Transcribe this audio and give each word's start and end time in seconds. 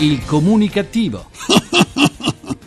Il 0.00 0.24
comunicativo. 0.24 1.26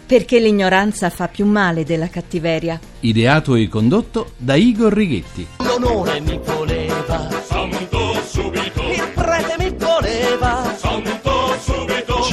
Perché 0.05 0.37
l'ignoranza 0.41 1.09
fa 1.09 1.29
più 1.29 1.45
male 1.45 1.85
della 1.85 2.09
cattiveria. 2.09 2.77
Ideato 2.99 3.55
e 3.55 3.69
condotto 3.69 4.33
da 4.35 4.55
Igor 4.55 4.91
Righetti. 4.91 5.47
L'onore 5.59 6.19
mi 6.19 6.37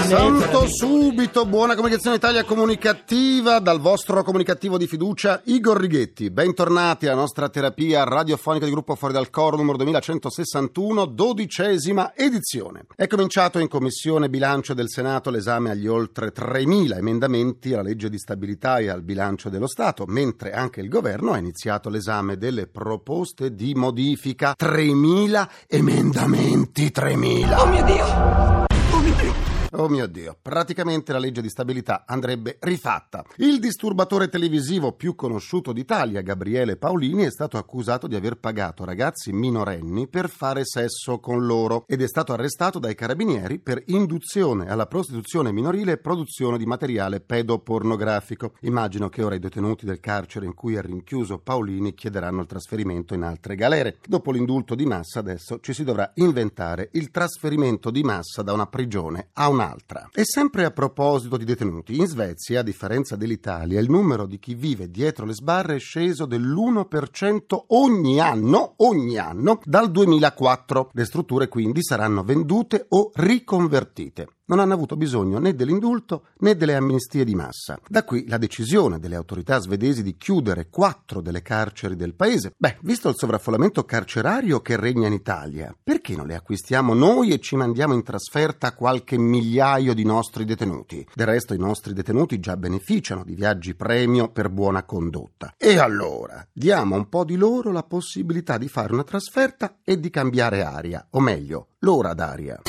Santo 0.09 0.67
subito, 0.69 1.45
buona 1.45 1.75
comunicazione 1.75 2.17
Italia 2.17 2.43
comunicativa 2.43 3.59
dal 3.59 3.79
vostro 3.79 4.23
comunicativo 4.23 4.79
di 4.79 4.87
fiducia 4.87 5.43
Igor 5.45 5.79
Righetti. 5.79 6.31
Bentornati 6.31 7.05
alla 7.05 7.21
nostra 7.21 7.51
terapia 7.51 8.05
radiofonica 8.05 8.65
di 8.65 8.71
gruppo 8.71 8.95
Fuori 8.95 9.13
dal 9.13 9.29
Coro 9.29 9.59
numero 9.59 9.77
2161, 9.77 11.05
dodicesima 11.05 12.15
edizione. 12.17 12.87
È 12.97 13.07
cominciato 13.07 13.59
in 13.59 13.69
Commissione 13.69 14.31
Bilancio 14.31 14.73
del 14.73 14.89
Senato 14.89 15.29
l'esame 15.29 15.73
agli 15.73 15.87
oltre 15.87 16.33
3.000 16.33 16.97
emendamenti 16.97 17.75
alla 17.75 17.83
legge 17.83 18.09
di 18.09 18.17
stabilità 18.17 18.79
e 18.79 18.89
al 18.89 19.03
bilancio 19.03 19.51
dello 19.51 19.69
Stato, 19.69 20.07
mentre 20.07 20.53
anche 20.53 20.81
il 20.81 20.89
governo 20.89 21.33
ha 21.33 21.37
iniziato 21.37 21.91
l'esame 21.91 22.39
delle 22.39 22.67
proposte 22.67 23.55
di 23.55 23.75
modifica. 23.75 24.55
3.000 24.59 25.49
emendamenti, 25.69 26.87
3.000! 26.95 27.59
oh 27.59 27.67
mio 27.67 27.85
Dio, 27.85 28.07
oh 28.07 28.99
mio 29.01 29.15
Dio. 29.21 29.58
Oh 29.73 29.87
mio 29.87 30.07
Dio, 30.07 30.35
praticamente 30.41 31.13
la 31.13 31.19
legge 31.19 31.43
di 31.43 31.51
stabilità 31.51 32.05
andrebbe 32.07 32.57
rifatta. 32.61 33.23
Il 33.37 33.59
disturbatore 33.59 34.31
televisivo 34.31 34.93
più 34.93 35.15
conosciuto 35.15 35.75
d'Italia, 35.75 36.23
Gabriele 36.23 36.79
Paolini, 36.79 37.25
è 37.25 37.31
stato 37.31 37.59
accusato 37.59 38.07
di 38.07 38.15
aver 38.15 38.39
pagato 38.39 38.87
ragazzi 38.87 39.31
minorenni 39.31 40.09
per 40.09 40.31
fare 40.31 40.65
sesso 40.65 41.19
con 41.19 41.45
loro 41.45 41.85
ed 41.87 42.01
è 42.01 42.09
stato 42.09 42.33
arrestato 42.33 42.79
dai 42.79 42.95
carabinieri 42.95 43.59
per 43.59 43.83
induzione 43.89 44.71
alla 44.71 44.87
prostituzione 44.87 45.53
minorile 45.53 45.93
e 45.93 45.99
produzione 45.99 46.57
di 46.57 46.65
materiale 46.65 47.21
pedopornografico. 47.21 48.55
Immagino 48.61 49.11
che 49.11 49.23
ora 49.23 49.35
i 49.35 49.39
detenuti 49.39 49.85
del 49.85 50.01
carcere 50.01 50.47
in 50.47 50.55
cui 50.55 50.77
è 50.77 50.81
rinchiuso 50.81 51.41
Paolini 51.41 51.93
chiederanno 51.93 52.41
il 52.41 52.47
trasferimento 52.47 53.13
in 53.13 53.23
altre 53.23 53.55
galere. 53.55 53.99
Dopo 54.07 54.33
l'indulto 54.33 54.75
di 54.75 54.87
massa 54.87 55.19
adesso 55.19 55.61
ci 55.61 55.75
si 55.75 55.85
dovrà 55.85 56.11
inventare 56.15 56.89
il 56.93 57.11
trasferimento 57.11 57.91
di 57.91 58.03
massa 58.03 58.41
da 58.41 58.55
una 58.55 58.67
prigione 58.67 59.29
a 59.35 59.57
un'altra. 59.59 60.09
E 60.13 60.25
sempre 60.25 60.65
a 60.65 60.71
proposito 60.71 61.37
di 61.37 61.45
detenuti, 61.45 61.97
in 61.97 62.07
Svezia, 62.07 62.61
a 62.61 62.63
differenza 62.63 63.17
dell'Italia, 63.17 63.81
il 63.81 63.91
numero 63.91 64.27
di 64.27 64.39
chi 64.39 64.55
vive 64.55 64.91
dietro 64.91 65.27
le 65.27 65.35
sbarre 65.35 65.77
è 65.77 65.79
sceso 65.81 66.27
dell'1% 66.27 67.65
ogni 67.69 68.21
anno, 68.21 68.75
ogni 68.79 69.19
anno, 69.19 69.61
dal 69.65 69.91
2004. 69.91 70.91
Le 70.93 71.05
strutture 71.05 71.49
quindi 71.49 71.83
saranno 71.83 72.23
vendute 72.23 72.87
o 72.91 73.11
riconvertite 73.15 74.29
non 74.49 74.59
hanno 74.59 74.75
avuto 74.75 74.97
bisogno 74.97 75.39
né 75.39 75.55
dell'indulto 75.55 76.27
né 76.39 76.57
delle 76.57 76.75
amnistie 76.75 77.25
di 77.25 77.35
massa. 77.35 77.79
Da 77.89 78.05
qui 78.05 78.27
la 78.27 78.39
decisione 78.39 78.99
delle 78.99 79.17
autorità 79.17 79.59
svedesi 79.59 80.03
di 80.03 80.17
chiudere 80.17 80.69
quattro 80.69 81.21
delle 81.21 81.43
carceri 81.43 81.97
del 81.97 82.15
paese. 82.15 82.53
Beh, 82.57 82.79
visto 82.83 83.09
il 83.09 83.17
sovraffollamento 83.17 83.85
carcerario 83.85 84.61
che 84.61 84.77
regna 84.77 85.07
in 85.07 85.13
Italia, 85.13 85.75
perché 85.83 86.17
non 86.17 86.27
le 86.27 86.35
acquistiamo 86.35 86.95
noi 86.95 87.31
e 87.33 87.41
ci 87.41 87.57
mandiamo 87.57 87.95
in 87.95 88.03
trasferta 88.03 88.75
qualche 88.75 89.19
migliaio 89.19 89.95
di 89.95 90.05
nostri 90.05 90.45
detenuti? 90.45 91.07
Del 91.15 91.27
resto 91.27 91.55
i 91.55 91.59
nostri 91.59 91.93
detenuti 91.93 92.41
già 92.41 92.57
beneficiano 92.57 93.25
di 93.25 93.35
viaggi 93.35 93.75
premio 93.75 94.31
per 94.31 94.49
buona 94.49 94.85
condotta. 94.85 95.55
E 95.57 95.79
allora, 95.79 96.47
diamo 96.53 96.97
un 96.97 97.09
po' 97.09 97.25
di 97.25 97.37
loro 97.37 97.71
la 97.73 97.83
possibilità 97.83 98.59
di 98.59 98.69
fare 98.69 98.93
una 98.93 99.05
trasferta 99.05 99.79
e 99.85 99.99
di 99.99 100.11
cambiare 100.11 100.63
aria, 100.63 101.07
o 101.11 101.21
meglio, 101.21 101.69
l'ora 101.81 102.15
d'aria. 102.15 102.61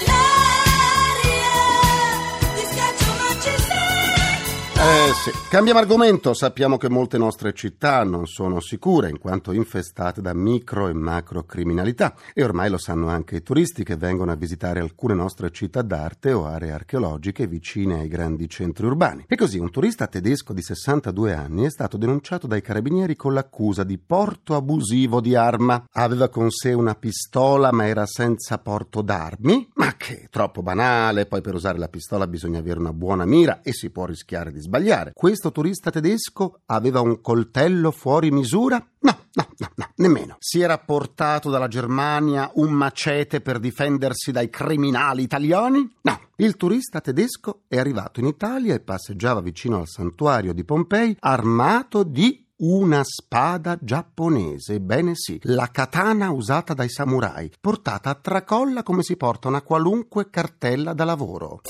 Eh 4.82 5.12
sì, 5.14 5.32
cambiamo 5.50 5.80
argomento. 5.80 6.34
Sappiamo 6.34 6.78
che 6.78 6.88
molte 6.88 7.18
nostre 7.18 7.52
città 7.52 8.06
non 8.06 8.28
sono 8.28 8.62
sicure 8.62 9.10
in 9.10 9.20
quanto 9.20 9.52
infestate 9.52 10.22
da 10.22 10.34
micro 10.34 10.88
e 10.88 10.94
macro 10.94 11.44
criminalità 11.44 12.16
e 12.34 12.46
ormai 12.46 12.70
lo 12.70 12.78
sanno 12.78 13.10
anche 13.10 13.36
i 13.36 13.44
turisti 13.44 13.84
che 13.84 13.98
vengono 13.98 14.32
a 14.32 14.36
visitare 14.36 14.80
alcune 14.80 15.16
nostre 15.16 15.52
città 15.52 15.82
d'arte 15.82 16.32
o 16.32 16.46
aree 16.46 16.72
archeologiche 16.72 17.46
vicine 17.46 18.00
ai 18.00 18.08
grandi 18.08 18.48
centri 18.48 18.86
urbani. 18.86 19.26
E 19.28 19.36
così 19.36 19.58
un 19.58 19.70
turista 19.70 20.08
tedesco 20.08 20.54
di 20.54 20.62
62 20.62 21.34
anni 21.34 21.66
è 21.66 21.70
stato 21.70 21.98
denunciato 21.98 22.48
dai 22.48 22.62
carabinieri 22.62 23.18
con 23.18 23.34
l'accusa 23.34 23.84
di 23.84 23.98
porto 23.98 24.56
abusivo 24.56 25.20
di 25.20 25.36
arma. 25.36 25.84
Aveva 25.92 26.30
con 26.30 26.50
sé 26.52 26.72
una 26.72 26.96
pistola 26.96 27.74
ma 27.74 27.86
era 27.86 28.06
senza 28.06 28.60
porto 28.60 29.02
d'armi? 29.02 29.72
Ma 29.74 29.96
che 29.98 30.28
troppo 30.30 30.62
banale, 30.62 31.26
poi 31.26 31.42
per 31.42 31.56
usare 31.56 31.78
la 31.78 31.90
pistola 31.90 32.28
bisogna 32.28 32.60
avere 32.60 32.80
una 32.80 32.94
buona 32.94 33.26
mira 33.26 33.60
e 33.62 33.74
si 33.74 33.90
può 33.90 34.06
rischiare 34.06 34.54
di 34.54 34.60
sbagliare. 34.60 34.68
Questo 35.14 35.52
turista 35.52 35.90
tedesco 35.90 36.62
aveva 36.68 37.02
un 37.02 37.22
coltello 37.22 37.92
fuori 37.92 38.32
misura? 38.32 38.78
No, 39.00 39.18
no, 39.34 39.48
no, 39.58 39.72
no, 39.76 39.90
nemmeno. 39.96 40.36
Si 40.40 40.62
era 40.62 40.78
portato 40.78 41.50
dalla 41.50 41.68
Germania 41.68 42.52
un 42.56 42.72
macete 42.72 43.42
per 43.42 43.60
difendersi 43.60 44.32
dai 44.32 44.50
criminali 44.50 45.24
italiani? 45.24 45.90
No. 46.02 46.20
Il 46.38 46.56
turista 46.56 47.02
tedesco 47.02 47.64
è 47.68 47.78
arrivato 47.78 48.20
in 48.20 48.28
Italia 48.28 48.74
e 48.74 48.80
passeggiava 48.80 49.42
vicino 49.42 49.80
al 49.80 49.88
santuario 49.88 50.54
di 50.54 50.64
Pompei 50.64 51.18
armato 51.20 52.04
di 52.04 52.48
una 52.60 53.04
spada 53.04 53.78
giapponese, 53.80 54.82
bene 54.82 55.12
sì, 55.16 55.40
la 55.44 55.70
katana 55.72 56.32
usata 56.32 56.74
dai 56.74 56.90
samurai, 56.90 57.52
portata 57.60 58.10
a 58.10 58.16
tracolla 58.16 58.84
come 58.84 59.02
si 59.02 59.16
porta 59.16 59.48
una 59.48 59.62
qualunque 59.62 60.30
cartella 60.30 60.94
da 60.94 61.06
lavoro. 61.06 61.62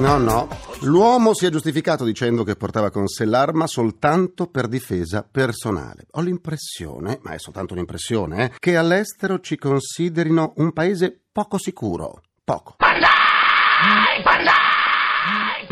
No, 0.00 0.16
no. 0.16 0.48
L'uomo 0.80 1.34
si 1.34 1.44
è 1.44 1.50
giustificato 1.50 2.04
dicendo 2.04 2.42
che 2.42 2.56
portava 2.56 2.90
con 2.90 3.06
sé 3.06 3.26
l'arma 3.26 3.66
soltanto 3.66 4.46
per 4.46 4.66
difesa 4.66 5.26
personale. 5.30 6.06
Ho 6.12 6.22
l'impressione, 6.22 7.18
ma 7.20 7.32
è 7.32 7.38
soltanto 7.38 7.74
un'impressione, 7.74 8.44
eh, 8.44 8.52
che 8.58 8.78
all'estero 8.78 9.40
ci 9.40 9.58
considerino 9.58 10.54
un 10.56 10.72
paese 10.72 11.20
poco 11.30 11.58
sicuro. 11.58 12.22
Poco. 12.42 12.76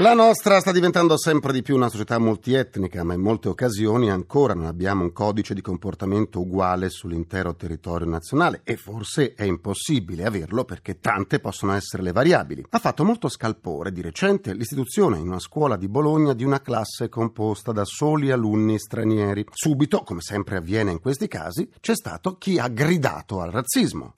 La 0.01 0.15
nostra 0.15 0.61
sta 0.61 0.71
diventando 0.71 1.19
sempre 1.19 1.53
di 1.53 1.61
più 1.61 1.75
una 1.75 1.89
società 1.89 2.21
multietnica, 2.21 3.03
ma 3.03 3.15
in 3.15 3.21
molte 3.21 3.49
occasioni 3.49 4.09
ancora 4.09 4.55
non 4.55 4.67
abbiamo 4.67 5.03
un 5.03 5.13
codice 5.13 5.55
di 5.55 5.61
comportamento 5.61 6.39
uguale 6.39 6.89
sull'intero 6.89 7.57
territorio 7.57 8.07
nazionale 8.07 8.61
e 8.63 8.77
forse 8.77 9.35
è 9.35 9.43
impossibile 9.43 10.25
averlo 10.25 10.65
perché 10.65 11.01
tante 11.01 11.41
possono 11.41 11.73
essere 11.73 12.05
le 12.05 12.13
variabili. 12.13 12.65
Ha 12.71 12.79
fatto 12.79 13.03
molto 13.03 13.29
scalpore 13.29 13.91
di 13.91 14.01
recente 14.01 14.55
l'istituzione 14.55 15.19
in 15.19 15.27
una 15.27 15.41
scuola 15.41 15.77
di 15.77 15.89
Bologna 15.89 16.33
di 16.33 16.45
una 16.45 16.61
classe 16.61 17.09
composta 17.09 17.73
da 17.73 17.85
soli 17.85 18.31
alunni 18.31 18.79
stranieri. 18.79 19.47
Subito, 19.51 20.03
come 20.05 20.21
sempre 20.21 20.59
avviene 20.59 20.93
in 20.93 21.01
questi 21.01 21.27
casi, 21.27 21.69
c'è 21.81 21.97
stato 21.97 22.37
chi 22.37 22.61
ha 22.61 22.69
gridato 22.69 23.41
al 23.41 23.51
razzismo 23.51 24.15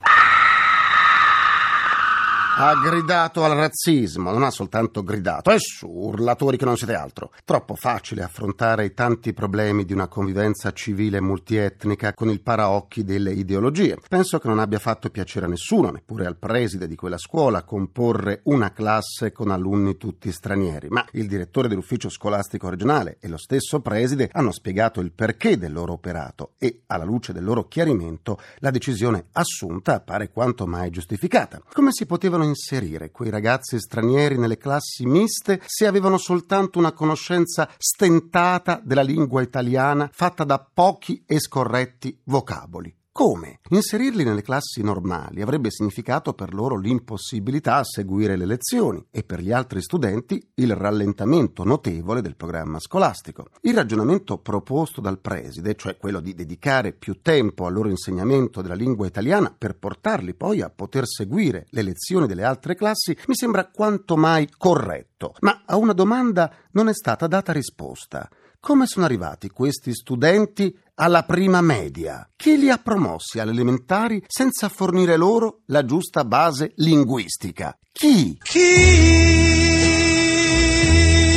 ha 2.57 2.75
gridato 2.75 3.43
al 3.43 3.55
razzismo, 3.55 4.31
non 4.31 4.43
ha 4.43 4.51
soltanto 4.51 5.03
gridato, 5.03 5.51
è 5.51 5.57
su, 5.57 5.87
urlatori 5.87 6.57
che 6.57 6.65
non 6.65 6.75
siete 6.75 6.93
altro. 6.93 7.31
Troppo 7.45 7.75
facile 7.75 8.23
affrontare 8.23 8.85
i 8.85 8.93
tanti 8.93 9.33
problemi 9.33 9.85
di 9.85 9.93
una 9.93 10.07
convivenza 10.07 10.71
civile 10.73 11.21
multietnica 11.21 12.13
con 12.13 12.29
il 12.29 12.41
paraocchi 12.41 13.03
delle 13.03 13.31
ideologie. 13.31 13.97
Penso 14.07 14.37
che 14.39 14.49
non 14.49 14.59
abbia 14.59 14.79
fatto 14.79 15.09
piacere 15.09 15.45
a 15.45 15.49
nessuno, 15.49 15.91
neppure 15.91 16.25
al 16.25 16.37
preside 16.37 16.87
di 16.87 16.95
quella 16.95 17.17
scuola, 17.17 17.63
comporre 17.63 18.41
una 18.43 18.71
classe 18.73 19.31
con 19.31 19.49
alunni 19.49 19.97
tutti 19.97 20.31
stranieri, 20.31 20.89
ma 20.89 21.05
il 21.13 21.27
direttore 21.27 21.69
dell'ufficio 21.69 22.09
scolastico 22.09 22.69
regionale 22.69 23.17
e 23.21 23.27
lo 23.29 23.37
stesso 23.37 23.79
preside 23.79 24.29
hanno 24.33 24.51
spiegato 24.51 24.99
il 24.99 25.13
perché 25.13 25.57
del 25.57 25.71
loro 25.71 25.93
operato 25.93 26.51
e, 26.57 26.81
alla 26.87 27.05
luce 27.05 27.31
del 27.31 27.43
loro 27.43 27.67
chiarimento, 27.67 28.39
la 28.57 28.71
decisione 28.71 29.27
assunta 29.31 29.95
appare 29.95 30.31
quanto 30.31 30.67
mai 30.67 30.89
giustificata. 30.89 31.61
Come 31.71 31.91
si 31.91 32.05
potevano 32.05 32.39
inserire 32.43 33.11
quei 33.11 33.29
ragazzi 33.29 33.79
stranieri 33.79 34.37
nelle 34.37 34.57
classi 34.57 35.05
miste 35.05 35.61
se 35.65 35.85
avevano 35.85 36.17
soltanto 36.17 36.79
una 36.79 36.91
conoscenza 36.91 37.69
stentata 37.77 38.81
della 38.83 39.01
lingua 39.01 39.41
italiana 39.41 40.09
fatta 40.11 40.43
da 40.43 40.59
pochi 40.59 41.23
e 41.25 41.39
scorretti 41.39 42.19
vocaboli. 42.25 43.00
Come? 43.21 43.59
Inserirli 43.69 44.23
nelle 44.23 44.41
classi 44.41 44.81
normali 44.81 45.43
avrebbe 45.43 45.69
significato 45.69 46.33
per 46.33 46.55
loro 46.55 46.75
l'impossibilità 46.75 47.75
a 47.75 47.83
seguire 47.83 48.35
le 48.35 48.47
lezioni 48.47 49.05
e 49.11 49.21
per 49.21 49.41
gli 49.41 49.51
altri 49.51 49.79
studenti 49.83 50.43
il 50.55 50.75
rallentamento 50.75 51.63
notevole 51.63 52.23
del 52.23 52.35
programma 52.35 52.79
scolastico. 52.79 53.49
Il 53.61 53.75
ragionamento 53.75 54.39
proposto 54.39 55.01
dal 55.01 55.19
preside, 55.19 55.75
cioè 55.75 55.97
quello 55.97 56.19
di 56.19 56.33
dedicare 56.33 56.93
più 56.93 57.21
tempo 57.21 57.67
al 57.67 57.73
loro 57.73 57.89
insegnamento 57.89 58.63
della 58.63 58.73
lingua 58.73 59.05
italiana 59.05 59.53
per 59.55 59.77
portarli 59.77 60.33
poi 60.33 60.61
a 60.61 60.71
poter 60.71 61.03
seguire 61.05 61.67
le 61.69 61.83
lezioni 61.83 62.25
delle 62.25 62.43
altre 62.43 62.73
classi, 62.73 63.15
mi 63.27 63.35
sembra 63.35 63.69
quanto 63.69 64.17
mai 64.17 64.49
corretto. 64.57 65.35
Ma 65.41 65.61
a 65.67 65.77
una 65.77 65.93
domanda 65.93 66.51
non 66.71 66.89
è 66.89 66.93
stata 66.95 67.27
data 67.27 67.51
risposta. 67.51 68.27
Come 68.59 68.85
sono 68.85 69.05
arrivati 69.05 69.49
questi 69.49 69.91
studenti 69.91 70.75
alla 71.01 71.23
prima 71.23 71.61
media? 71.61 72.29
Chi 72.35 72.57
li 72.57 72.69
ha 72.69 72.77
promossi 72.77 73.39
alle 73.39 73.51
elementari 73.51 74.23
senza 74.27 74.69
fornire 74.69 75.17
loro 75.17 75.61
la 75.65 75.83
giusta 75.83 76.23
base 76.23 76.73
linguistica? 76.75 77.75
Chi? 77.91 78.37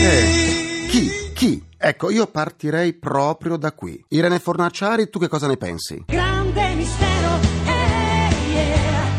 Eh, 0.07 0.87
chi? 0.89 1.11
Chi? 1.33 1.65
Ecco, 1.79 2.11
io 2.11 2.27
partirei 2.27 2.93
proprio 2.99 3.57
da 3.57 3.73
qui. 3.73 4.05
Irene 4.09 4.39
Fornaciari, 4.39 5.09
tu 5.09 5.19
che 5.19 5.29
cosa 5.29 5.47
ne 5.47 5.57
pensi? 5.57 6.05
Grande 6.07 6.75
mistero, 6.75 7.39
yeah. 7.65 9.15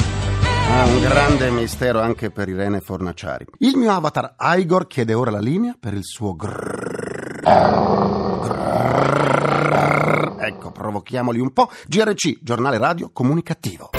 Ah, 0.70 0.86
un 0.86 1.02
grande 1.02 1.50
mistero 1.50 2.00
anche 2.02 2.30
per 2.30 2.50
Irene 2.50 2.82
Fornaciari. 2.82 3.48
Il 3.60 3.78
mio 3.78 3.92
avatar 3.92 4.36
Igor 4.40 4.86
chiede 4.86 5.16
ora 5.16 5.32
la 5.32 5.40
linea 5.40 5.76
per 5.80 5.96
il 5.96 6.04
suo 6.04 6.36
grrr. 6.36 7.42
Grrr. 8.44 8.96
Ecco, 10.46 10.72
provochiamoli 10.72 11.40
un 11.40 11.52
po'. 11.54 11.72
GRC, 11.88 12.38
giornale 12.42 12.78
radio 12.78 13.10
comunicativo. 13.12 13.90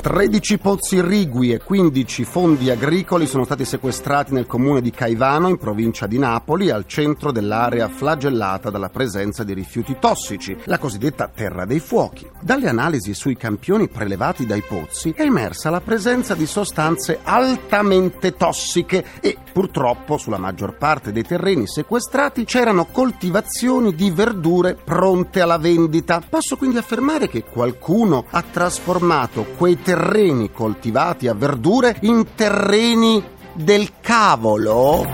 13 0.00 0.58
pozzi 0.58 0.96
irrigui 0.96 1.52
e 1.52 1.58
15 1.58 2.24
fondi 2.24 2.70
agricoli 2.70 3.26
sono 3.26 3.44
stati 3.44 3.64
sequestrati 3.64 4.32
nel 4.32 4.46
comune 4.46 4.80
di 4.80 4.92
Caivano, 4.92 5.48
in 5.48 5.58
provincia 5.58 6.06
di 6.06 6.18
Napoli, 6.18 6.70
al 6.70 6.86
centro 6.86 7.32
dell'area 7.32 7.88
flagellata 7.88 8.70
dalla 8.70 8.90
presenza 8.90 9.42
di 9.42 9.54
rifiuti 9.54 9.96
tossici, 9.98 10.56
la 10.64 10.78
cosiddetta 10.78 11.28
terra 11.28 11.64
dei 11.64 11.80
fuochi. 11.80 12.30
Dalle 12.40 12.68
analisi 12.68 13.12
sui 13.12 13.36
campioni 13.36 13.88
prelevati 13.88 14.46
dai 14.46 14.62
pozzi 14.62 15.12
è 15.16 15.22
emersa 15.22 15.68
la 15.68 15.80
presenza 15.80 16.34
di 16.34 16.46
sostanze 16.46 17.18
altamente 17.24 18.36
tossiche 18.36 19.04
e 19.20 19.36
purtroppo 19.52 20.16
sulla 20.18 20.38
maggior 20.38 20.76
parte 20.76 21.10
dei 21.10 21.24
terreni 21.24 21.66
sequestrati 21.66 22.44
c'erano 22.44 22.86
coltivazioni 22.86 23.92
di 23.92 24.10
verdure 24.10 24.76
pronte 24.76 25.40
alla 25.40 25.58
vendita. 25.58 26.22
Posso 26.26 26.56
quindi 26.56 26.76
affermare 26.76 27.28
che 27.28 27.42
qualcuno 27.42 28.24
ha 28.30 28.42
trasformato 28.42 29.44
quei 29.56 29.82
terreni 29.88 30.52
coltivati 30.52 31.28
a 31.28 31.34
verdure 31.34 31.96
in 32.02 32.34
terreni 32.34 33.24
del 33.54 33.92
cavolo? 34.02 35.06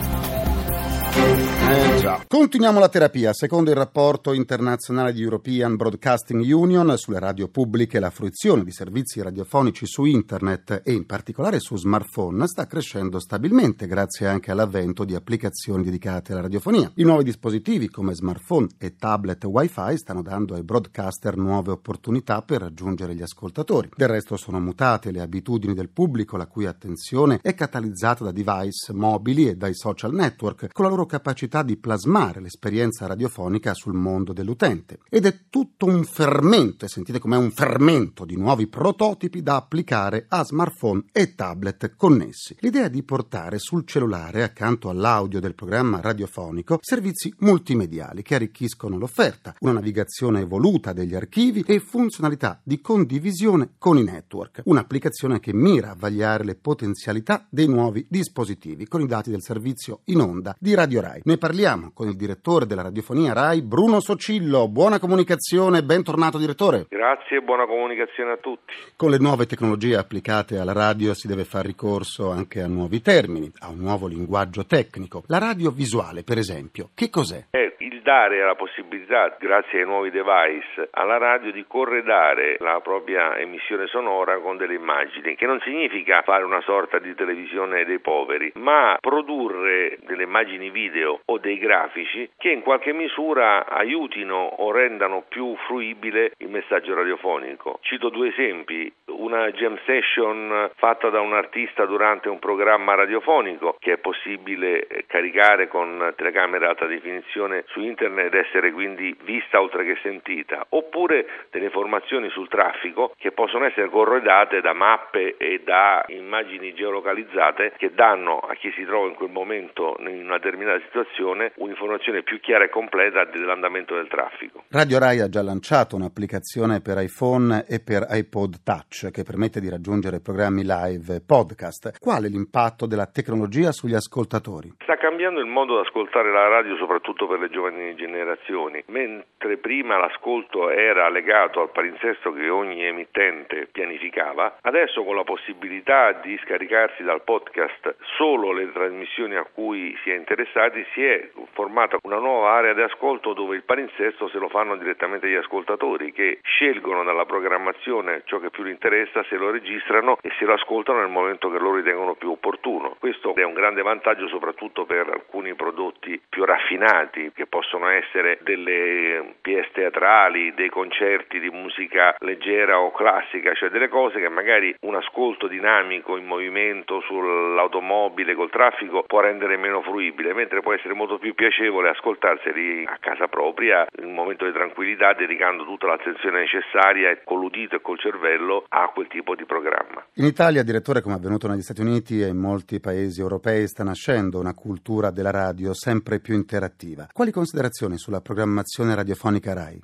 Già. 2.05 2.23
Continuiamo 2.29 2.81
la 2.81 2.91
terapia. 2.91 3.33
Secondo 3.33 3.71
il 3.71 3.77
rapporto 3.77 4.35
internazionale 4.35 5.15
di 5.15 5.23
European 5.23 5.75
Broadcasting 5.77 6.45
Union 6.53 6.99
sulle 6.99 7.19
radio 7.19 7.49
pubbliche, 7.49 7.99
la 7.99 8.11
fruizione 8.11 8.63
di 8.63 8.73
servizi 8.73 9.23
radiofonici 9.23 9.87
su 9.87 10.05
internet 10.05 10.83
e 10.85 10.93
in 10.93 11.07
particolare 11.07 11.61
su 11.61 11.79
smartphone 11.79 12.47
sta 12.47 12.67
crescendo 12.67 13.19
stabilmente 13.19 13.87
grazie 13.87 14.27
anche 14.27 14.51
all'avvento 14.51 15.07
di 15.07 15.15
applicazioni 15.15 15.83
dedicate 15.83 16.33
alla 16.33 16.43
radiofonia. 16.43 16.93
I 16.97 17.05
nuovi 17.05 17.25
dispositivi 17.25 17.89
come 17.89 18.13
smartphone 18.13 18.67
e 18.77 18.97
tablet 18.97 19.43
wifi 19.45 19.97
stanno 19.97 20.21
dando 20.21 20.57
ai 20.57 20.63
broadcaster 20.63 21.39
nuove 21.39 21.71
opportunità 21.71 22.43
per 22.43 22.61
raggiungere 22.61 23.15
gli 23.15 23.23
ascoltatori. 23.23 23.89
Del 23.97 24.09
resto 24.09 24.37
sono 24.37 24.61
mutate 24.61 25.11
le 25.11 25.23
abitudini 25.23 25.73
del 25.73 25.89
pubblico 25.89 26.37
la 26.37 26.49
cui 26.49 26.67
attenzione 26.67 27.39
è 27.41 27.55
catalizzata 27.55 28.25
da 28.25 28.31
device 28.31 28.93
mobili 28.93 29.49
e 29.49 29.57
dai 29.57 29.75
social 29.75 30.13
network 30.13 30.69
con 30.71 30.85
la 30.85 30.91
loro 30.91 31.07
capacità 31.07 31.63
di 31.63 31.79
plasmare 31.79 31.93
l'esperienza 32.41 33.07
radiofonica 33.07 33.75
sul 33.75 33.95
mondo 33.95 34.33
dell'utente. 34.33 34.99
Ed 35.09 35.27
è 35.27 35.41
tutto 35.51 35.87
un 35.87 36.05
fermento, 36.05 36.85
e 36.85 36.89
sentite 36.89 37.19
com'è 37.19 37.37
un 37.37 37.51
fermento 37.51 38.25
di 38.25 38.37
nuovi 38.37 38.67
prototipi 38.67 39.43
da 39.43 39.57
applicare 39.57 40.27
a 40.29 40.45
smartphone 40.45 41.05
e 41.13 41.35
tablet 41.35 41.95
connessi. 41.97 42.57
L'idea 42.61 42.89
di 42.89 43.03
portare 43.03 43.59
sul 43.59 43.87
cellulare, 43.87 44.43
accanto 44.43 44.89
all'audio 44.89 45.41
del 45.41 45.55
programma 45.55 46.01
radiofonico, 46.01 46.79
servizi 46.81 47.33
multimediali 47.39 48.23
che 48.23 48.35
arricchiscono 48.35 48.99
l'offerta, 48.99 49.55
una 49.61 49.73
navigazione 49.73 50.41
evoluta 50.41 50.93
degli 50.93 51.15
archivi 51.15 51.63
e 51.67 51.81
funzionalità 51.81 52.61
di 52.63 52.81
condivisione 52.81 53.75
con 53.79 53.99
i 53.99 54.05
network. 54.05 54.63
Un'applicazione 54.65 55.41
che 55.41 55.53
mira 55.53 55.91
a 55.91 55.97
vagliare 55.99 56.45
le 56.45 56.55
potenzialità 56.55 57.47
dei 57.49 57.67
nuovi 57.67 58.07
dispositivi 58.09 58.87
con 58.87 59.01
i 59.01 59.07
dati 59.07 59.31
del 59.31 59.43
servizio 59.43 60.01
in 60.05 60.21
onda 60.21 60.57
di 60.59 60.75
Radio 60.75 61.01
Rai. 61.01 61.21
Ne 61.25 61.39
parliamo 61.39 61.84
con 61.93 62.09
il 62.09 62.17
direttore 62.17 62.67
della 62.67 62.83
radiofonia 62.83 63.33
Rai, 63.33 63.63
Bruno 63.63 64.01
Socillo. 64.01 64.69
Buona 64.69 64.99
comunicazione, 64.99 65.83
bentornato 65.83 66.39
direttore. 66.39 66.87
Grazie 66.89 67.39
e 67.39 67.41
buona 67.43 67.67
comunicazione 67.67 68.33
a 68.33 68.37
tutti. 68.37 68.73
Con 68.97 69.11
le 69.11 69.19
nuove 69.19 69.47
tecnologie 69.47 69.97
applicate 69.97 70.59
alla 70.59 70.73
radio 70.73 71.15
si 71.15 71.27
deve 71.27 71.45
fare 71.45 71.67
ricorso 71.67 72.31
anche 72.31 72.63
a 72.63 72.67
nuovi 72.67 73.01
termini, 73.01 73.51
a 73.61 73.69
un 73.69 73.79
nuovo 73.79 74.07
linguaggio 74.07 74.65
tecnico. 74.65 75.25
La 75.27 75.39
radio 75.39 75.71
visuale, 75.71 76.23
per 76.23 76.39
esempio, 76.39 76.91
che 76.95 77.11
cos'è? 77.11 77.47
Il 77.79 77.94
dare 78.05 78.39
la 78.41 78.55
possibilità, 78.55 79.35
grazie 79.39 79.81
ai 79.81 79.87
nuovi 79.87 80.11
device, 80.11 80.89
alla 80.91 81.17
radio 81.17 81.51
di 81.51 81.65
corredare 81.67 82.57
la 82.61 82.79
propria 82.83 83.39
emissione 83.39 83.87
sonora 83.87 84.37
con 84.41 84.59
delle 84.59 84.75
immagini, 84.75 85.35
che 85.35 85.47
non 85.47 85.59
significa 85.61 86.21
fare 86.21 86.45
una 86.45 86.61
sorta 86.61 86.99
di 86.99 87.15
televisione 87.15 87.87
dei 87.87 88.01
poveri, 88.01 88.53
ma 88.57 88.99
produrre 89.01 89.97
delle 90.05 90.25
immagini 90.25 90.69
video 90.69 91.21
o 91.25 91.39
dei 91.39 91.57
grafici 91.57 92.29
che 92.37 92.51
in 92.51 92.61
qualche 92.61 92.93
misura 92.93 93.67
aiutino 93.67 94.37
o 94.37 94.71
rendano 94.71 95.25
più 95.27 95.57
fruibile 95.67 96.33
il 96.37 96.51
messaggio 96.51 96.95
radiofonico. 96.95 97.79
Cito 97.81 98.11
due 98.11 98.29
esempi, 98.29 98.93
una 99.07 99.51
jam 99.53 99.79
session 99.87 100.71
fatta 100.75 101.09
da 101.09 101.21
un 101.21 101.33
artista 101.33 101.87
durante 101.87 102.29
un 102.29 102.39
programma 102.39 102.95
radiofonico 102.95 103.77
che 103.79 103.95
è 103.95 103.97
possibile 103.97 104.87
caricare 105.07 105.69
con 105.69 106.13
telecamera 106.17 106.69
alta 106.69 106.85
definizione 106.85 107.65
su 107.69 107.81
internet 107.81 107.93
ed 108.03 108.35
essere 108.35 108.73
quindi 108.73 109.17
vista 109.25 109.61
oltre 109.61 109.85
che 109.85 109.99
sentita, 110.03 110.67
oppure 110.71 111.27
delle 111.51 111.67
informazioni 111.67 112.29
sul 112.31 112.49
traffico 112.49 113.15
che 113.19 113.33
possono 113.33 113.65
essere 113.65 113.89
corredate 113.89 114.61
da 114.61 114.73
mappe 114.73 115.37
e 115.37 115.61
da 115.65 116.05
immagini 116.09 116.75
geolocalizzate 116.75 117.75
che 117.77 117.93
danno 117.95 118.39
a 118.39 118.55
chi 118.55 118.73
si 118.73 118.85
trova 118.85 119.07
in 119.07 119.15
quel 119.15 119.31
momento 119.31 119.97
in 120.01 120.25
una 120.25 120.39
determinata 120.39 120.81
situazione 120.85 121.53
un'informazione 121.57 122.23
più 122.23 122.41
chiara 122.41 122.65
e 122.65 122.69
completa 122.69 123.25
dell'andamento 123.25 123.95
del 123.95 124.09
traffico. 124.09 124.65
Radio 124.71 124.99
Rai 124.99 125.21
ha 125.21 125.29
già 125.29 125.43
lanciato 125.43 125.97
un'applicazione 125.97 126.81
per 126.81 126.99
iPhone 126.99 127.65
e 127.69 127.81
per 127.81 128.07
iPod 128.09 128.63
Touch 128.63 129.11
che 129.11 129.23
permette 129.23 129.61
di 129.61 129.69
raggiungere 129.69 130.21
programmi 130.21 130.63
live 130.65 131.17
e 131.17 131.23
podcast. 131.25 131.99
Qual 131.99 132.25
è 132.25 132.29
l'impatto 132.29 132.87
della 132.87 133.07
tecnologia 133.07 133.73
sugli 133.73 133.95
ascoltatori? 133.95 134.75
Sta 134.83 134.97
cambiando 134.97 135.41
il 135.41 135.47
modo 135.47 135.81
di 135.81 135.87
ascoltare 135.87 136.33
la 136.33 136.49
radio 136.49 136.77
soprattutto 136.77 137.27
per 137.27 137.39
le 137.39 137.51
giovani 137.51 137.84
generazioni. 137.95 138.83
Mentre 138.87 139.59
prima 139.59 139.99
l'ascolto 139.99 140.71
era 140.71 141.09
legato 141.09 141.61
al 141.61 141.71
palinsesto 141.71 142.33
che 142.33 142.49
ogni 142.49 142.85
emittente 142.85 143.69
pianificava, 143.71 144.59
adesso 144.63 145.05
con 145.05 145.17
la 145.17 145.25
possibilità 145.25 146.13
di 146.13 146.39
scaricarsi 146.45 147.03
dal 147.03 147.23
podcast 147.23 147.97
solo 148.17 148.53
le 148.53 148.73
trasmissioni 148.73 149.37
a 149.37 149.45
cui 149.45 149.97
si 150.03 150.11
è 150.11 150.15
interessati 150.15 150.85
si 150.93 151.05
è 151.05 151.31
formata 151.53 151.99
una 152.03 152.19
nuova 152.19 152.53
area 152.53 152.73
di 152.73 152.83
ascolto 152.83 153.33
dove 153.33 153.57
il 153.57 153.65
palinsesto 153.65 154.29
se 154.29 154.39
lo 154.39 154.49
fanno 154.49 154.77
direttamente 154.77 155.29
gli 155.29 155.35
ascoltatori 155.35 156.13
che 156.13 156.39
scelgono 156.43 157.05
dalla 157.05 157.27
programmazione 157.27 158.23
ciò 158.25 158.39
che 158.39 158.51
più 158.51 158.63
li 158.63 158.71
interessa, 158.71 159.25
se 159.25 159.37
lo 159.37 159.51
registrano 159.51 160.17
e 160.23 160.31
se 160.39 160.45
lo 160.45 160.55
ascoltano 160.55 161.01
nel 161.01 161.09
momento 161.09 161.51
che 161.51 161.59
loro 161.59 161.77
ritengono 161.77 162.15
più 162.15 162.31
opportuno. 162.31 162.97
Questo 162.99 163.35
è 163.35 163.43
un 163.43 163.55
grande 163.55 163.83
vantaggio 163.83 164.29
soprattutto 164.29 164.85
per 164.85 165.09
alcuni 165.09 165.55
prodotti 165.55 166.21
più 166.29 166.45
raffinati 166.45 167.33
che 167.35 167.47
possono 167.47 167.74
essere 167.83 168.39
delle 168.43 169.35
pièce 169.41 169.71
teatrali, 169.73 170.55
dei 170.55 170.69
concerti 170.69 171.41
di 171.41 171.51
musica 171.51 172.15
leggera 172.21 172.79
o 172.79 172.93
classica, 172.93 173.53
cioè 173.55 173.71
delle 173.71 173.89
cose 173.89 174.21
che 174.21 174.29
magari 174.29 174.75
un 174.81 174.95
ascolto 174.95 175.47
dinamico 175.49 176.17
in 176.17 176.25
movimento 176.25 177.01
sull'automobile 177.01 178.35
col 178.35 178.51
traffico 178.51 179.03
può 179.03 179.21
rendere 179.21 179.57
meno 179.57 179.83
fruibile, 179.83 180.35
mentre 180.35 180.61
può 180.61 180.73
essere 180.73 180.95
molto 180.95 181.19
più 181.19 181.35
piacevole 181.35 181.91
ascoltarseli 181.91 182.85
a 182.87 182.99
casa 183.01 183.27
propria 183.27 183.87
in 183.99 184.07
un 184.07 184.15
momento 184.15 184.45
di 184.47 184.53
tranquillità 184.53 185.13
dedicando 185.15 185.65
tutta 185.65 185.87
l'attenzione 185.87 186.41
necessaria 186.41 187.19
con 187.25 187.41
l'udito 187.41 187.77
e 187.77 187.81
col 187.81 187.99
cervello 187.99 188.65
a 188.69 188.91
quel 188.95 189.09
tipo 189.09 189.35
di 189.35 189.45
programma. 189.45 190.05
In 190.15 190.25
Italia, 190.25 190.63
direttore, 190.63 191.01
come 191.01 191.15
è 191.15 191.19
avvenuto 191.19 191.49
negli 191.49 191.63
Stati 191.63 191.81
Uniti 191.81 192.21
e 192.21 192.29
in 192.29 192.39
molti 192.39 192.81
paesi 192.81 193.21
europei, 193.21 193.67
sta 193.67 193.83
nascendo 193.83 194.39
una 194.39 194.55
cultura 194.55 195.11
della 195.11 195.31
radio 195.31 195.75
sempre 195.75 196.21
più 196.21 196.35
interattiva. 196.35 197.09
Quali 197.13 197.31
considerazioni 197.31 197.64
sulla 197.97 198.21
programmazione 198.21 198.95
radiofonica 198.95 199.53
RAI? 199.53 199.81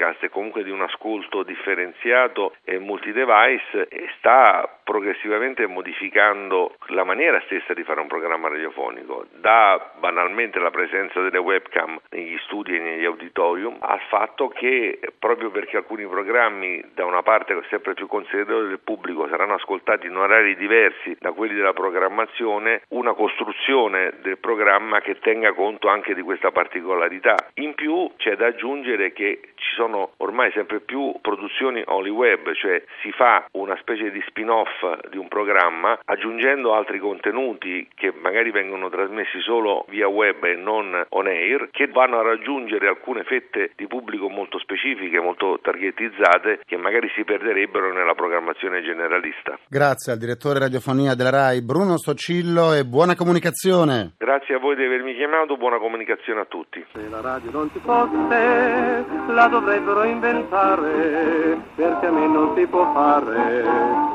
Podcast 0.00 0.22
e 0.22 0.28
comunque 0.30 0.64
di 0.64 0.70
un 0.70 0.80
ascolto 0.80 1.42
differenziato 1.42 2.54
e 2.64 2.78
multidevice 2.78 3.86
sta 4.16 4.78
progressivamente 4.82 5.66
modificando 5.66 6.74
la 6.88 7.04
maniera 7.04 7.40
stessa 7.44 7.74
di 7.74 7.84
fare 7.84 8.00
un 8.00 8.08
programma 8.08 8.48
radiofonico, 8.48 9.26
da 9.34 9.92
banalmente 10.00 10.58
la 10.58 10.70
presenza 10.70 11.20
delle 11.20 11.38
webcam 11.38 12.00
negli 12.10 12.36
studi 12.44 12.76
e 12.76 12.80
negli 12.80 13.04
auditorium, 13.04 13.76
al 13.80 14.00
fatto 14.08 14.48
che 14.48 14.98
proprio 15.18 15.50
perché 15.50 15.76
alcuni 15.76 16.06
programmi 16.06 16.82
da 16.94 17.04
una 17.04 17.22
parte 17.22 17.60
sempre 17.68 17.94
più 17.94 18.06
considerevole 18.06 18.68
del 18.68 18.80
pubblico 18.80 19.28
saranno 19.28 19.54
ascoltati 19.54 20.06
in 20.06 20.16
orari 20.16 20.56
diversi 20.56 21.16
da 21.20 21.32
quelli 21.32 21.54
della 21.54 21.74
programmazione, 21.74 22.82
una 22.88 23.12
costruzione 23.12 24.14
del 24.22 24.38
programma 24.38 25.00
che 25.00 25.18
tenga 25.20 25.52
conto 25.52 25.88
anche 25.88 26.14
di 26.14 26.22
questa 26.22 26.50
particolarità. 26.50 27.34
In 27.54 27.74
più 27.74 28.10
c'è 28.16 28.34
da 28.34 28.46
aggiungere 28.46 29.12
che 29.12 29.49
ci 29.70 29.76
sono 29.76 30.10
ormai 30.16 30.50
sempre 30.52 30.80
più 30.80 31.14
produzioni 31.20 31.82
only 31.86 32.10
web, 32.10 32.52
cioè 32.54 32.82
si 33.02 33.12
fa 33.12 33.46
una 33.52 33.76
specie 33.80 34.10
di 34.10 34.20
spin-off 34.26 35.08
di 35.08 35.16
un 35.16 35.28
programma 35.28 35.98
aggiungendo 36.04 36.74
altri 36.74 36.98
contenuti 36.98 37.88
che 37.94 38.12
magari 38.12 38.50
vengono 38.50 38.90
trasmessi 38.90 39.40
solo 39.40 39.84
via 39.88 40.08
web 40.08 40.42
e 40.44 40.56
non 40.56 41.06
on 41.10 41.26
air, 41.28 41.68
che 41.70 41.86
vanno 41.86 42.18
a 42.18 42.22
raggiungere 42.22 42.88
alcune 42.88 43.22
fette 43.22 43.70
di 43.76 43.86
pubblico 43.86 44.28
molto 44.28 44.58
specifiche, 44.58 45.20
molto 45.20 45.60
targetizzate, 45.62 46.60
che 46.66 46.76
magari 46.76 47.08
si 47.14 47.22
perderebbero 47.22 47.92
nella 47.92 48.14
programmazione 48.14 48.82
generalista. 48.82 49.58
Grazie 49.68 50.12
al 50.12 50.18
direttore 50.18 50.58
radiofonia 50.58 51.14
della 51.14 51.30
RAI 51.30 51.62
Bruno 51.62 51.96
Socillo 51.96 52.74
e 52.74 52.84
buona 52.84 53.14
comunicazione. 53.14 54.14
Grazie 54.18 54.56
a 54.56 54.58
voi 54.58 54.74
di 54.74 54.84
avermi 54.84 55.14
chiamato, 55.14 55.56
buona 55.56 55.78
comunicazione 55.78 56.40
a 56.40 56.44
tutti. 56.46 56.84
Se 56.92 57.08
la 57.08 57.20
radio 57.20 57.50
non 57.52 57.70
ci 57.72 57.78
fosse, 57.78 59.04
la 59.28 59.48
dovrebbero 59.60 60.04
inventare, 60.04 61.60
perché 61.76 62.06
a 62.06 62.10
me 62.10 62.26
non 62.26 62.54
si 62.56 62.66
può 62.66 62.90
fare. 62.92 63.62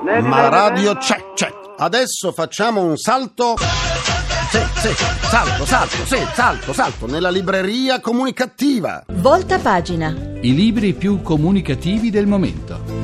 né 0.04 0.22
Ma 0.22 0.50
radio 0.50 0.96
c'è, 0.96 1.24
c'è. 1.34 1.54
Adesso 1.78 2.32
facciamo 2.32 2.82
un 2.82 2.98
salto. 2.98 3.56
Sì, 3.58 4.60
sì, 4.76 4.94
salto, 5.28 5.66
salto, 5.66 6.06
sì, 6.06 6.18
salto, 6.34 6.74
salto 6.74 7.08
nella 7.08 7.30
libreria 7.30 8.00
comunicativa. 8.00 9.04
Volta 9.08 9.60
pagina. 9.60 10.14
I 10.42 10.56
libri 10.56 10.94
più 10.94 11.22
comunicativi 11.22 12.10
del 12.10 12.26
momento. 12.26 12.95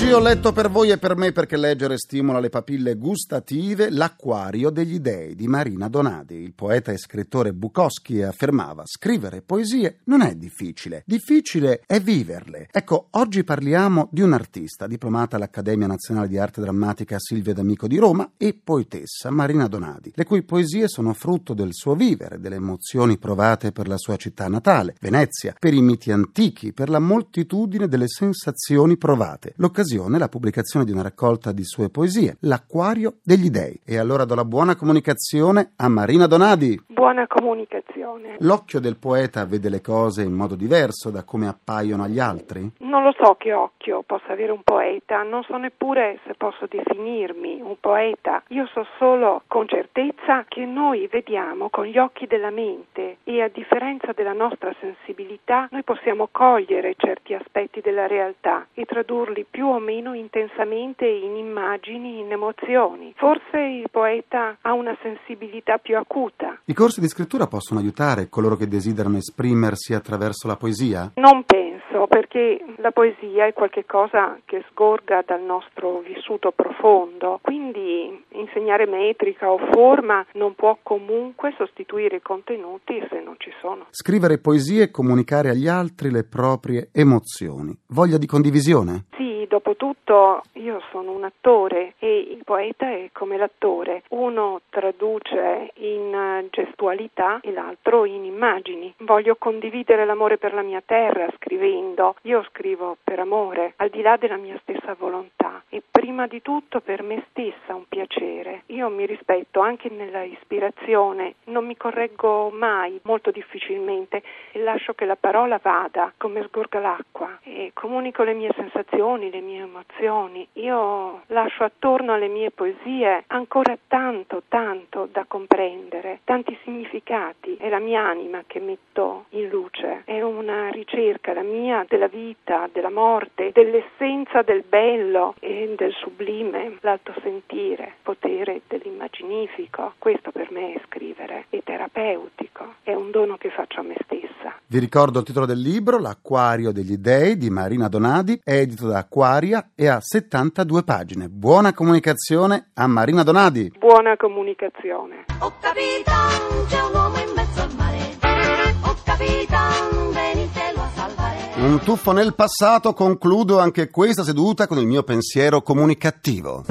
Oggi 0.00 0.12
ho 0.12 0.20
letto 0.20 0.52
per 0.52 0.70
voi 0.70 0.90
e 0.90 0.96
per 0.96 1.16
me 1.16 1.32
perché 1.32 1.56
leggere 1.56 1.98
stimola 1.98 2.38
le 2.38 2.50
papille 2.50 2.94
gustative 2.94 3.90
L'acquario 3.90 4.70
degli 4.70 5.00
dei 5.00 5.34
di 5.34 5.48
Marina 5.48 5.88
Donadi. 5.88 6.36
Il 6.36 6.54
poeta 6.54 6.92
e 6.92 6.96
scrittore 6.96 7.52
Bukowski 7.52 8.22
affermava 8.22 8.84
scrivere 8.86 9.42
poesie 9.42 9.98
non 10.04 10.20
è 10.20 10.36
difficile, 10.36 11.02
difficile 11.04 11.82
è 11.84 11.98
viverle. 11.98 12.68
Ecco, 12.70 13.08
oggi 13.10 13.42
parliamo 13.42 14.08
di 14.12 14.22
un 14.22 14.34
artista, 14.34 14.86
diplomata 14.86 15.34
all'Accademia 15.34 15.88
Nazionale 15.88 16.28
di 16.28 16.38
Arte 16.38 16.60
Drammatica 16.60 17.16
Silvia 17.18 17.52
D'Amico 17.52 17.88
di 17.88 17.96
Roma 17.96 18.34
e 18.36 18.54
poetessa 18.54 19.30
Marina 19.30 19.66
Donadi, 19.66 20.12
le 20.14 20.24
cui 20.24 20.44
poesie 20.44 20.86
sono 20.86 21.12
frutto 21.12 21.54
del 21.54 21.70
suo 21.72 21.96
vivere, 21.96 22.38
delle 22.38 22.54
emozioni 22.54 23.18
provate 23.18 23.72
per 23.72 23.88
la 23.88 23.98
sua 23.98 24.14
città 24.14 24.46
natale, 24.46 24.94
Venezia, 25.00 25.56
per 25.58 25.74
i 25.74 25.82
miti 25.82 26.12
antichi, 26.12 26.72
per 26.72 26.88
la 26.88 27.00
moltitudine 27.00 27.88
delle 27.88 28.06
sensazioni 28.06 28.96
provate. 28.96 29.54
L'occasione, 29.56 29.86
la 29.96 30.28
pubblicazione 30.28 30.84
di 30.84 30.92
una 30.92 31.02
raccolta 31.02 31.52
di 31.52 31.64
sue 31.64 31.88
poesie, 31.88 32.36
L'acquario 32.40 33.14
degli 33.24 33.48
dei. 33.48 33.80
E 33.84 33.98
allora 33.98 34.24
do 34.24 34.34
la 34.34 34.44
buona 34.44 34.76
comunicazione 34.76 35.72
a 35.76 35.88
Marina 35.88 36.26
Donadi. 36.26 36.78
Buona 36.86 37.26
comunicazione. 37.26 38.36
L'occhio 38.40 38.80
del 38.80 38.96
poeta 38.98 39.44
vede 39.46 39.68
le 39.68 39.80
cose 39.80 40.22
in 40.22 40.32
modo 40.32 40.54
diverso 40.54 41.10
da 41.10 41.24
come 41.24 41.48
appaiono 41.48 42.04
agli 42.04 42.18
altri? 42.18 42.70
Non 42.78 43.02
lo 43.02 43.14
so 43.18 43.34
che 43.38 43.52
occhio 43.52 44.02
possa 44.02 44.32
avere 44.32 44.52
un 44.52 44.62
poeta, 44.62 45.22
non 45.22 45.42
so 45.42 45.56
neppure 45.56 46.20
se 46.26 46.34
posso 46.34 46.66
definirmi 46.68 47.60
un 47.60 47.76
poeta. 47.80 48.42
Io 48.48 48.66
so 48.72 48.86
solo 48.98 49.42
con 49.46 49.66
certezza 49.66 50.44
che 50.46 50.64
noi 50.64 51.08
vediamo 51.10 51.68
con 51.70 51.86
gli 51.86 51.98
occhi 51.98 52.26
della 52.26 52.50
mente 52.50 53.18
e 53.24 53.42
a 53.42 53.48
differenza 53.48 54.12
della 54.12 54.32
nostra 54.32 54.74
sensibilità 54.80 55.68
noi 55.70 55.82
possiamo 55.82 56.28
cogliere 56.30 56.94
certi 56.96 57.34
aspetti 57.34 57.80
della 57.80 58.06
realtà 58.06 58.66
e 58.74 58.84
tradurli 58.84 59.46
più 59.48 59.67
o 59.68 59.78
meno 59.78 60.14
intensamente 60.14 61.06
in 61.06 61.36
immagini, 61.36 62.20
in 62.20 62.30
emozioni. 62.30 63.12
Forse 63.16 63.58
il 63.58 63.88
poeta 63.90 64.58
ha 64.60 64.72
una 64.72 64.96
sensibilità 65.02 65.78
più 65.78 65.96
acuta. 65.96 66.60
I 66.64 66.74
corsi 66.74 67.00
di 67.00 67.08
scrittura 67.08 67.46
possono 67.46 67.80
aiutare 67.80 68.28
coloro 68.28 68.56
che 68.56 68.66
desiderano 68.66 69.16
esprimersi 69.16 69.94
attraverso 69.94 70.46
la 70.46 70.56
poesia? 70.56 71.12
Non 71.14 71.44
penso, 71.44 72.06
perché 72.06 72.64
la 72.76 72.90
poesia 72.90 73.46
è 73.46 73.52
qualcosa 73.52 74.38
che 74.44 74.64
sgorga 74.70 75.22
dal 75.26 75.42
nostro 75.42 76.00
vissuto 76.00 76.52
profondo, 76.52 77.38
quindi 77.42 78.24
insegnare 78.32 78.86
metrica 78.86 79.50
o 79.50 79.58
forma 79.72 80.24
non 80.34 80.54
può 80.54 80.78
comunque 80.82 81.54
sostituire 81.56 82.16
i 82.16 82.22
contenuti 82.22 83.04
se 83.10 83.20
non 83.20 83.34
ci 83.38 83.52
sono. 83.60 83.86
Scrivere 83.90 84.38
poesie 84.38 84.84
e 84.84 84.90
comunicare 84.90 85.50
agli 85.50 85.68
altri 85.68 86.10
le 86.10 86.24
proprie 86.24 86.88
emozioni. 86.92 87.76
Voglia 87.88 88.18
di 88.18 88.26
condivisione? 88.26 89.06
Sì, 89.16 89.27
dopo 89.48 89.74
tutto 89.74 90.42
io 90.52 90.80
sono 90.90 91.10
un 91.10 91.24
attore 91.24 91.94
e 91.98 92.18
il 92.18 92.42
poeta 92.44 92.88
è 92.88 93.08
come 93.12 93.36
l'attore. 93.36 94.02
Uno 94.10 94.60
traduce 94.68 95.72
in 95.74 96.46
gestualità 96.50 97.40
e 97.42 97.50
l'altro 97.50 98.04
in 98.04 98.24
immagini. 98.24 98.94
Voglio 98.98 99.34
condividere 99.36 100.04
l'amore 100.04 100.38
per 100.38 100.54
la 100.54 100.62
mia 100.62 100.82
terra 100.84 101.28
scrivendo. 101.36 102.14
Io 102.22 102.44
scrivo 102.50 102.96
per 103.02 103.18
amore, 103.18 103.72
al 103.76 103.88
di 103.88 104.02
là 104.02 104.16
della 104.16 104.36
mia 104.36 104.58
stessa 104.62 104.94
volontà 104.94 105.62
e 105.68 105.82
prima 105.90 106.26
di 106.26 106.40
tutto 106.42 106.80
per 106.80 107.02
me 107.02 107.24
stessa 107.30 107.74
un 107.74 107.84
piacere. 107.88 108.62
Io 108.66 108.88
mi 108.88 109.06
rispetto 109.06 109.60
anche 109.60 109.88
nella 109.88 110.22
ispirazione, 110.22 111.34
non 111.44 111.66
mi 111.66 111.76
correggo 111.76 112.50
mai, 112.50 113.00
molto 113.04 113.30
difficilmente 113.30 114.22
e 114.52 114.60
lascio 114.60 114.92
che 114.94 115.04
la 115.04 115.16
parola 115.16 115.58
vada 115.62 116.12
come 116.16 116.42
sgorga 116.44 116.78
l'acqua 116.78 117.38
e 117.42 117.70
comunico 117.74 118.22
le 118.22 118.34
mie 118.34 118.52
sensazioni, 118.56 119.30
le 119.30 119.37
mie 119.40 119.62
emozioni. 119.62 120.46
Io 120.54 121.22
lascio 121.26 121.64
attorno 121.64 122.14
alle 122.14 122.28
mie 122.28 122.50
poesie 122.50 123.24
ancora 123.28 123.76
tanto, 123.86 124.42
tanto 124.48 125.08
da 125.10 125.24
comprendere, 125.26 126.20
tanti 126.24 126.56
significati. 126.62 127.56
È 127.56 127.68
la 127.68 127.78
mia 127.78 128.02
anima 128.02 128.42
che 128.46 128.60
metto 128.60 129.26
in 129.30 129.48
luce, 129.48 130.02
è 130.04 130.20
una 130.22 130.68
ricerca, 130.70 131.32
la 131.32 131.42
mia, 131.42 131.84
della 131.88 132.08
vita, 132.08 132.68
della 132.72 132.90
morte, 132.90 133.50
dell'essenza 133.52 134.42
del 134.42 134.62
bello 134.62 135.34
e 135.40 135.74
del 135.76 135.92
sublime, 135.94 136.78
l'alto 136.80 137.12
sentire, 137.22 137.94
potere 138.02 138.62
dell'immaginifico. 138.66 139.94
Questo 139.98 140.30
per 140.30 140.50
me 140.50 140.74
è 140.74 140.80
scrivere, 140.86 141.46
è 141.50 141.60
terapeutico, 141.62 142.74
è 142.82 142.94
un 142.94 143.10
dono 143.10 143.36
che 143.36 143.50
faccio 143.50 143.80
a 143.80 143.82
me 143.82 143.96
stessa. 144.04 144.37
Vi 144.70 144.78
ricordo 144.78 145.20
il 145.20 145.24
titolo 145.24 145.46
del 145.46 145.60
libro, 145.60 145.98
L'acquario 145.98 146.72
degli 146.72 146.98
dei 146.98 147.38
di 147.38 147.48
Marina 147.48 147.88
Donadi, 147.88 148.38
è 148.44 148.52
edito 148.52 148.86
da 148.86 148.98
Acquaria 148.98 149.70
e 149.74 149.88
ha 149.88 149.98
72 149.98 150.82
pagine. 150.82 151.30
Buona 151.30 151.72
comunicazione 151.72 152.68
a 152.74 152.86
Marina 152.86 153.22
Donadi. 153.22 153.72
Buona 153.78 154.14
comunicazione. 154.18 155.24
Oh 155.38 155.54
capitan, 155.58 156.66
c'è 156.68 156.82
un 156.82 156.92
uomo 156.92 157.16
in 157.16 157.32
mezzo 157.34 157.62
al 157.62 157.74
mare. 157.78 158.76
Oh 158.82 158.96
capitan, 159.02 160.12
venitelo 160.12 160.82
a 160.82 160.88
salvare. 160.94 161.66
Un 161.66 161.80
tuffo 161.82 162.12
nel 162.12 162.34
passato, 162.34 162.92
concludo 162.92 163.58
anche 163.60 163.88
questa 163.88 164.22
seduta 164.22 164.66
con 164.66 164.76
il 164.76 164.86
mio 164.86 165.02
pensiero 165.02 165.62
comunicativo. 165.62 166.64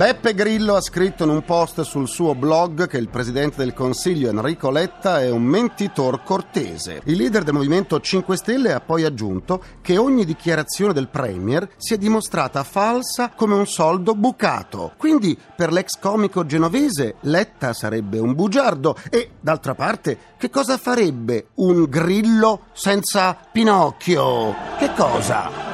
Beppe 0.00 0.32
Grillo 0.32 0.76
ha 0.76 0.80
scritto 0.80 1.24
in 1.24 1.28
un 1.28 1.44
post 1.44 1.82
sul 1.82 2.08
suo 2.08 2.34
blog 2.34 2.86
che 2.86 2.96
il 2.96 3.10
presidente 3.10 3.58
del 3.58 3.74
Consiglio 3.74 4.30
Enrico 4.30 4.70
Letta 4.70 5.20
è 5.20 5.28
un 5.28 5.42
mentitor 5.42 6.22
cortese. 6.22 7.02
Il 7.04 7.18
leader 7.18 7.42
del 7.42 7.52
Movimento 7.52 8.00
5 8.00 8.34
Stelle 8.34 8.72
ha 8.72 8.80
poi 8.80 9.04
aggiunto 9.04 9.62
che 9.82 9.98
ogni 9.98 10.24
dichiarazione 10.24 10.94
del 10.94 11.08
Premier 11.08 11.68
si 11.76 11.92
è 11.92 11.98
dimostrata 11.98 12.64
falsa 12.64 13.32
come 13.36 13.52
un 13.52 13.66
soldo 13.66 14.14
bucato. 14.14 14.94
Quindi 14.96 15.38
per 15.54 15.70
l'ex 15.70 15.98
comico 16.00 16.46
genovese 16.46 17.16
Letta 17.20 17.74
sarebbe 17.74 18.18
un 18.18 18.32
bugiardo 18.32 18.96
e 19.10 19.32
d'altra 19.38 19.74
parte 19.74 20.16
che 20.38 20.48
cosa 20.48 20.78
farebbe 20.78 21.48
un 21.56 21.84
Grillo 21.84 22.62
senza 22.72 23.36
Pinocchio? 23.52 24.54
Che 24.78 24.94
cosa? 24.96 25.69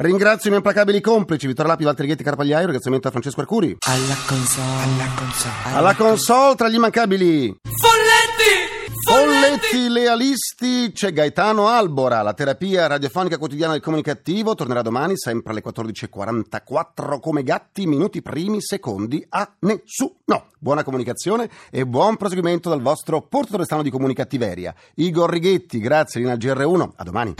Ringrazio 0.00 0.46
i 0.46 0.50
miei 0.50 0.58
implacabili 0.58 1.00
complici 1.00 1.48
Vittorio 1.48 1.72
Lapi, 1.72 1.82
Valtteri 1.82 2.06
Ghetti, 2.06 2.22
Carpagliaio, 2.22 2.66
ringraziamento 2.66 3.08
a 3.08 3.10
Francesco 3.10 3.40
Arcuri. 3.40 3.78
Alla 3.80 4.14
console, 4.28 4.82
alla 4.82 5.10
console. 5.16 5.76
Alla 5.76 5.94
console 5.96 6.54
tra 6.54 6.68
gli 6.68 6.74
immancabili 6.74 7.56
Folletti! 7.62 8.92
Folletti 9.02 9.88
lealisti 9.88 10.92
c'è 10.92 11.12
Gaetano 11.12 11.66
Albora, 11.66 12.22
la 12.22 12.32
terapia 12.32 12.86
radiofonica 12.86 13.38
quotidiana 13.38 13.72
del 13.72 13.82
comunicativo 13.82 14.54
tornerà 14.54 14.82
domani 14.82 15.16
sempre 15.16 15.50
alle 15.50 15.64
14.44 15.64 17.18
come 17.18 17.42
gatti, 17.42 17.86
minuti 17.86 18.22
primi, 18.22 18.60
secondi 18.60 19.26
a 19.30 19.50
nessuno. 19.60 20.50
Buona 20.60 20.84
comunicazione 20.84 21.50
e 21.72 21.84
buon 21.84 22.16
proseguimento 22.16 22.68
dal 22.68 22.82
vostro 22.82 23.22
portatore 23.22 23.64
stano 23.64 23.82
di 23.82 23.90
comunicattiveria. 23.90 24.72
Igor 24.94 25.28
Righetti, 25.28 25.80
grazie 25.80 26.20
Lina 26.20 26.34
GR1, 26.34 26.88
a 26.94 27.02
domani. 27.02 27.34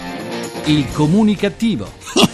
Il 0.64 0.90
comunicativo. 0.92 1.97